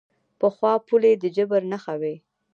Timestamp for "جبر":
1.35-1.61